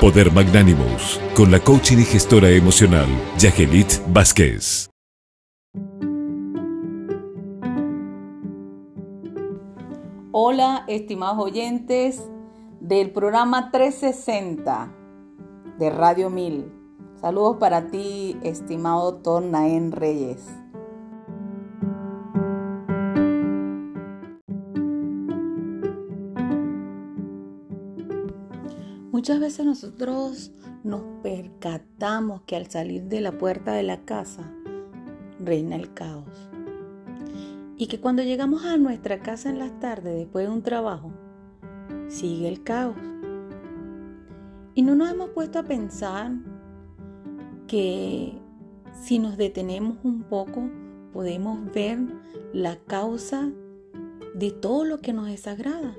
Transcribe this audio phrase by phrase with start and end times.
[0.00, 3.06] Poder Magnánimos, con la coaching y gestora emocional,
[3.36, 4.88] Yagelit Vázquez.
[10.32, 12.26] Hola, estimados oyentes
[12.80, 14.90] del programa 360
[15.78, 16.72] de Radio 1000.
[17.20, 20.46] Saludos para ti, estimado doctor Naén Reyes.
[29.20, 30.50] Muchas veces nosotros
[30.82, 34.50] nos percatamos que al salir de la puerta de la casa
[35.38, 36.48] reina el caos.
[37.76, 41.12] Y que cuando llegamos a nuestra casa en las tardes después de un trabajo,
[42.08, 42.96] sigue el caos.
[44.74, 46.32] Y no nos hemos puesto a pensar
[47.66, 48.32] que
[49.02, 50.70] si nos detenemos un poco
[51.12, 51.98] podemos ver
[52.54, 53.50] la causa
[54.34, 55.94] de todo lo que nos desagrada.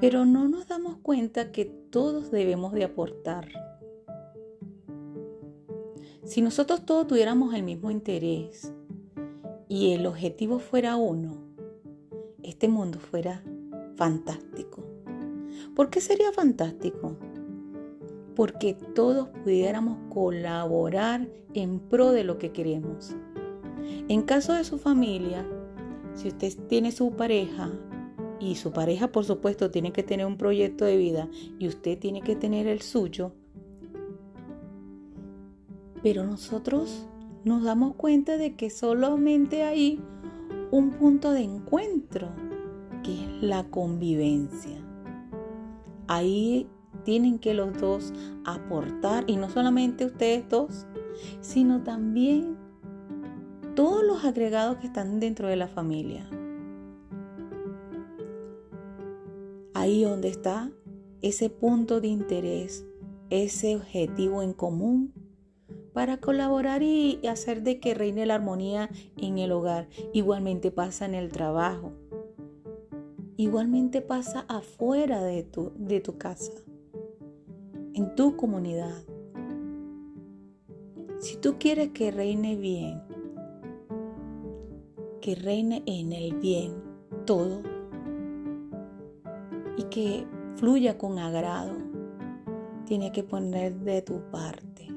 [0.00, 3.48] Pero no nos damos cuenta que todos debemos de aportar.
[6.24, 8.74] Si nosotros todos tuviéramos el mismo interés
[9.68, 11.38] y el objetivo fuera uno,
[12.42, 13.42] este mundo fuera
[13.96, 14.84] fantástico.
[15.74, 17.16] ¿Por qué sería fantástico?
[18.34, 23.16] Porque todos pudiéramos colaborar en pro de lo que queremos.
[24.08, 25.46] En caso de su familia,
[26.14, 27.70] si usted tiene su pareja
[28.40, 32.22] y su pareja por supuesto tiene que tener un proyecto de vida y usted tiene
[32.22, 33.32] que tener el suyo,
[36.02, 37.06] pero nosotros
[37.44, 40.00] nos damos cuenta de que solamente hay
[40.70, 42.28] un punto de encuentro,
[43.02, 44.78] que es la convivencia.
[46.08, 46.68] Ahí
[47.04, 48.12] tienen que los dos
[48.44, 50.86] aportar, y no solamente ustedes dos,
[51.40, 52.56] sino también
[53.74, 56.28] todos los agregados que están dentro de la familia.
[59.86, 60.72] Ahí donde está
[61.22, 62.84] ese punto de interés,
[63.30, 65.14] ese objetivo en común
[65.92, 69.88] para colaborar y hacer de que reine la armonía en el hogar.
[70.12, 71.92] Igualmente pasa en el trabajo.
[73.36, 76.52] Igualmente pasa afuera de tu, de tu casa,
[77.94, 79.04] en tu comunidad.
[81.20, 83.02] Si tú quieres que reine bien,
[85.20, 86.74] que reine en el bien
[87.24, 87.75] todo,
[89.96, 90.26] que
[90.56, 91.72] fluya con agrado,
[92.84, 94.88] tiene que poner de tu parte.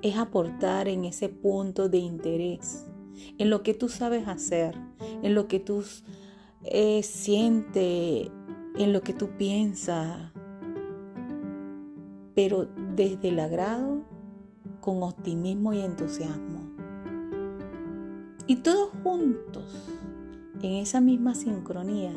[0.00, 2.86] Es aportar en ese punto de interés,
[3.36, 4.74] en lo que tú sabes hacer,
[5.22, 5.84] en lo que tú
[6.64, 8.30] eh, sientes,
[8.78, 10.32] en lo que tú piensas,
[12.34, 14.06] pero desde el agrado,
[14.80, 16.62] con optimismo y entusiasmo.
[18.46, 19.86] Y todos juntos,
[20.62, 22.14] en esa misma sincronía,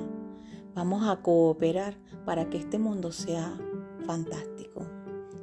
[0.76, 3.58] Vamos a cooperar para que este mundo sea
[4.06, 4.86] fantástico.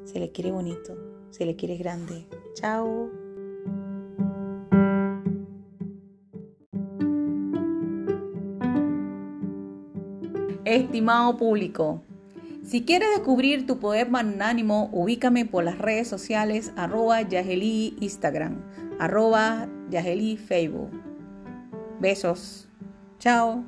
[0.05, 0.95] Se le quiere bonito,
[1.31, 2.27] se le quiere grande.
[2.55, 3.11] Chao.
[10.65, 12.03] Estimado público,
[12.63, 18.63] si quieres descubrir tu poder magnánimo, ubícame por las redes sociales arroba Yaheli Instagram,
[18.99, 19.69] arroba
[20.47, 20.91] Facebook.
[22.01, 22.69] Besos.
[23.19, 23.65] Chao.